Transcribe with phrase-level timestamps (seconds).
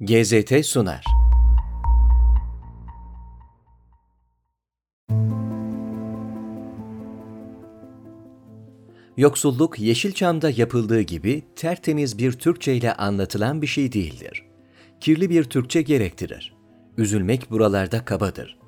[0.00, 1.04] GZT sunar.
[9.16, 14.42] Yoksulluk Yeşilçam'da yapıldığı gibi tertemiz bir Türkçe ile anlatılan bir şey değildir.
[15.00, 16.54] Kirli bir Türkçe gerektirir.
[16.96, 18.58] Üzülmek buralarda kabadır.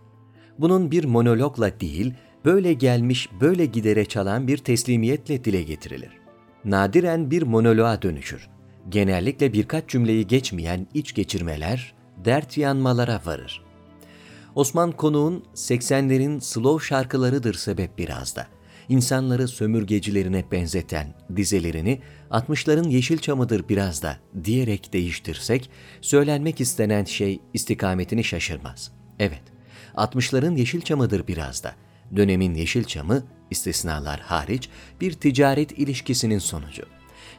[0.59, 2.15] Bunun bir monologla değil,
[2.45, 6.11] böyle gelmiş böyle gidere çalan bir teslimiyetle dile getirilir.
[6.65, 8.49] Nadiren bir monoloğa dönüşür
[8.89, 11.95] genellikle birkaç cümleyi geçmeyen iç geçirmeler,
[12.25, 13.63] dert yanmalara varır.
[14.55, 18.47] Osman Konuğ'un 80'lerin slow şarkılarıdır sebep biraz da.
[18.89, 22.01] İnsanları sömürgecilerine benzeten dizelerini
[22.31, 25.71] 60'ların Yeşilçam'ıdır biraz da diyerek değiştirsek,
[26.01, 28.93] söylenmek istenen şey istikametini şaşırmaz.
[29.19, 29.43] Evet,
[29.95, 31.75] 60'ların Yeşilçam'ıdır biraz da.
[32.17, 34.69] Dönemin Yeşilçam'ı, istisnalar hariç,
[35.01, 36.83] bir ticaret ilişkisinin sonucu.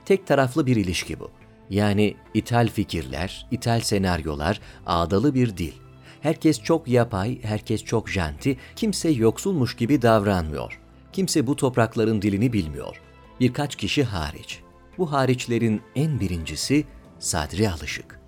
[0.06, 1.32] Tek taraflı bir ilişki bu.
[1.70, 5.74] Yani ithal fikirler, ithal senaryolar, ağdalı bir dil.
[6.22, 10.80] Herkes çok yapay, herkes çok janti, kimse yoksulmuş gibi davranmıyor.
[11.14, 13.02] Kimse bu toprakların dilini bilmiyor.
[13.40, 14.60] Birkaç kişi hariç.
[14.98, 16.86] Bu hariçlerin en birincisi
[17.20, 18.20] Sadri Alışık.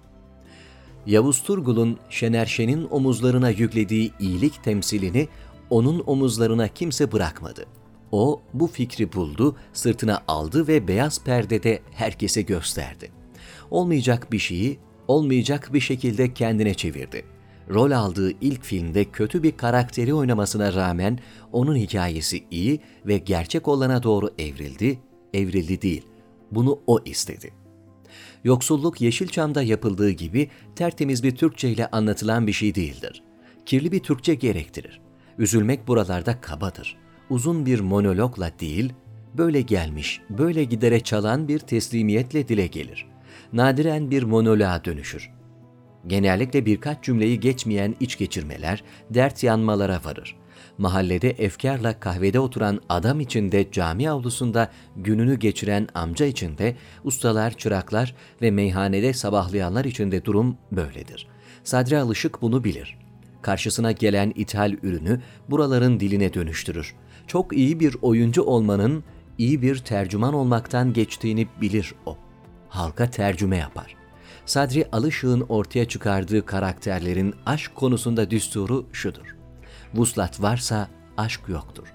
[1.05, 5.27] Yavuz Turgul'un Şener Şen'in omuzlarına yüklediği iyilik temsilini
[5.69, 7.65] onun omuzlarına kimse bırakmadı.
[8.11, 13.20] O bu fikri buldu, sırtına aldı ve beyaz perdede herkese gösterdi
[13.71, 17.25] olmayacak bir şeyi olmayacak bir şekilde kendine çevirdi.
[17.69, 21.19] Rol aldığı ilk filmde kötü bir karakteri oynamasına rağmen
[21.51, 24.99] onun hikayesi iyi ve gerçek olana doğru evrildi,
[25.33, 26.05] evrildi değil.
[26.51, 27.53] Bunu o istedi.
[28.43, 33.23] Yoksulluk Yeşilçam'da yapıldığı gibi tertemiz bir Türkçe ile anlatılan bir şey değildir.
[33.65, 35.01] Kirli bir Türkçe gerektirir.
[35.37, 36.97] Üzülmek buralarda kabadır.
[37.29, 38.93] Uzun bir monologla değil,
[39.37, 43.10] böyle gelmiş, böyle gidere çalan bir teslimiyetle dile gelir
[43.53, 45.29] nadiren bir monoloğa dönüşür.
[46.07, 50.35] Genellikle birkaç cümleyi geçmeyen iç geçirmeler, dert yanmalara varır.
[50.77, 58.51] Mahallede efkarla kahvede oturan adam içinde cami avlusunda gününü geçiren amca içinde, ustalar, çıraklar ve
[58.51, 61.27] meyhanede sabahlayanlar içinde durum böyledir.
[61.63, 62.97] Sadri Alışık bunu bilir.
[63.41, 66.95] Karşısına gelen ithal ürünü buraların diline dönüştürür.
[67.27, 69.03] Çok iyi bir oyuncu olmanın
[69.37, 72.17] iyi bir tercüman olmaktan geçtiğini bilir o
[72.71, 73.95] halka tercüme yapar.
[74.45, 79.35] Sadri Alışık'ın ortaya çıkardığı karakterlerin aşk konusunda düsturu şudur.
[79.93, 80.87] Vuslat varsa
[81.17, 81.87] aşk yoktur.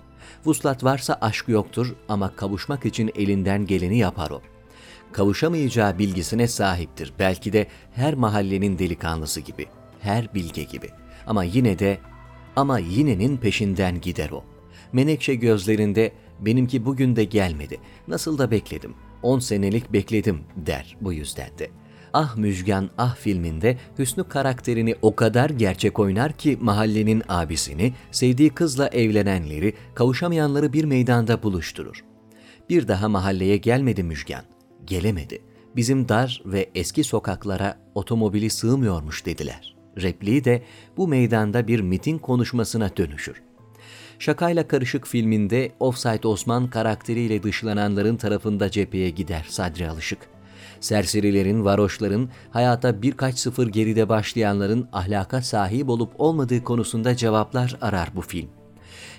[0.45, 4.43] Vuslat varsa aşk yoktur ama kavuşmak için elinden geleni yapar o.
[5.13, 7.13] Kavuşamayacağı bilgisine sahiptir.
[7.19, 9.67] Belki de her mahallenin delikanlısı gibi,
[10.01, 10.91] her bilge gibi.
[11.27, 11.99] Ama yine de,
[12.57, 14.45] ama yinenin peşinden gider o.
[14.93, 17.79] Menekşe gözlerinde benimki bugün de gelmedi.
[18.09, 18.95] Nasıl da bekledim.
[19.27, 21.71] 10 senelik bekledim der bu yüzden de.
[22.13, 28.89] Ah Müjgan Ah filminde Hüsnü karakterini o kadar gerçek oynar ki mahallenin abisini, sevdiği kızla
[28.89, 32.05] evlenenleri, kavuşamayanları bir meydanda buluşturur.
[32.71, 34.45] Bir daha mahalleye gelmedi Müjgan.
[34.85, 35.43] Gelemedi.
[35.77, 39.77] Bizim dar ve eski sokaklara otomobili sığmıyormuş dediler.
[40.03, 40.63] Repliği de
[40.97, 43.43] bu meydanda bir miting konuşmasına dönüşür.
[44.19, 50.19] Şakayla Karışık filminde Offside Osman karakteriyle dışlananların tarafında cepheye gider Sadri Alışık.
[50.81, 58.21] Serserilerin, varoşların, hayata birkaç sıfır geride başlayanların ahlaka sahip olup olmadığı konusunda cevaplar arar bu
[58.21, 58.49] film.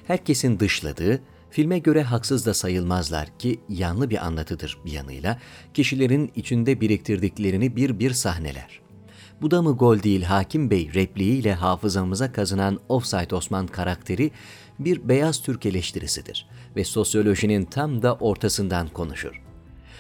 [0.07, 5.39] Herkesin dışladığı, filme göre haksız da sayılmazlar ki yanlı bir anlatıdır bir yanıyla,
[5.73, 8.87] kişilerin içinde biriktirdiklerini bir bir sahneler.
[9.41, 14.31] Bu da mı gol değil Hakim Bey repliğiyle hafızamıza kazınan Offside Osman karakteri
[14.79, 19.41] bir beyaz Türk eleştirisidir ve sosyolojinin tam da ortasından konuşur.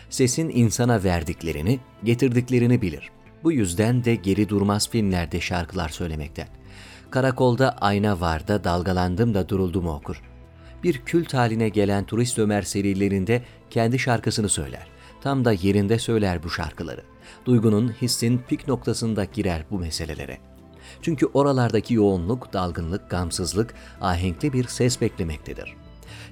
[0.09, 3.09] Sesin insana verdiklerini, getirdiklerini bilir.
[3.43, 6.47] Bu yüzden de geri durmaz filmlerde şarkılar söylemekten.
[7.11, 10.21] Karakolda ayna var da dalgalandım da duruldum okur.
[10.83, 14.87] Bir kült haline gelen Turist Ömer serilerinde kendi şarkısını söyler.
[15.21, 17.01] Tam da yerinde söyler bu şarkıları.
[17.45, 20.37] Duygunun, hissin pik noktasında girer bu meselelere.
[21.01, 25.75] Çünkü oralardaki yoğunluk, dalgınlık, gamsızlık ahenkli bir ses beklemektedir.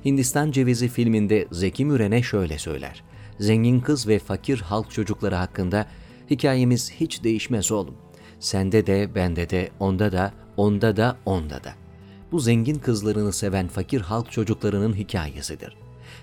[0.06, 3.03] Hindistan Cevizi filminde Zeki Müren'e şöyle söyler.
[3.39, 5.88] Zengin kız ve fakir halk çocukları hakkında
[6.29, 7.95] hikayemiz hiç değişmez oğlum.
[8.39, 11.73] Sende de, bende de, onda da, onda da, onda da.
[12.31, 15.77] Bu zengin kızlarını seven fakir halk çocuklarının hikayesidir.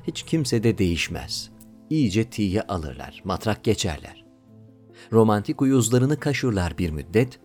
[0.06, 1.50] Hiç kimse de değişmez.
[1.90, 4.24] İyice tiye alırlar, matrak geçerler.
[5.12, 7.40] Romantik uyuzlarını kaşırlar bir müddet,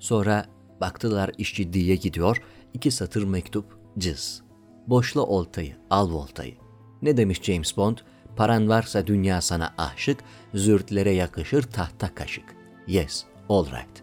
[0.00, 0.46] Sonra
[0.80, 2.42] baktılar iş ciddiye gidiyor,
[2.74, 4.42] iki satır mektup, cız.
[4.86, 6.54] Boşla oltayı, al voltayı.
[7.02, 7.98] Ne demiş James Bond?
[8.36, 10.18] Paran varsa dünya sana aşık,
[10.54, 12.44] zürtlere yakışır tahta kaşık.
[12.86, 14.02] Yes, Alright.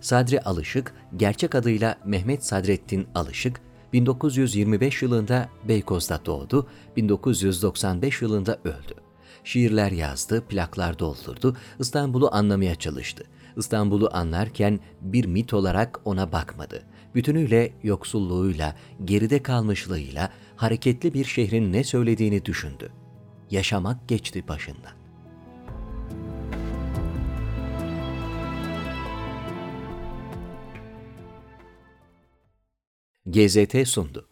[0.00, 3.60] Sadri Alışık, gerçek adıyla Mehmet Sadrettin Alışık,
[3.92, 9.07] 1925 yılında Beykoz'da doğdu, 1995 yılında öldü.
[9.44, 13.24] Şiirler yazdı, plaklar doldurdu, İstanbul'u anlamaya çalıştı.
[13.56, 16.82] İstanbul'u anlarken bir mit olarak ona bakmadı.
[17.14, 22.92] Bütünüyle yoksulluğuyla, geride kalmışlığıyla hareketli bir şehrin ne söylediğini düşündü.
[23.50, 24.92] Yaşamak geçti başından.
[33.26, 34.27] GZT sundu.